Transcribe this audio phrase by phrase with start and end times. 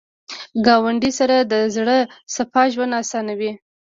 [0.65, 1.97] ګاونډي سره د زړه
[2.35, 3.51] صفا ژوند اسانوي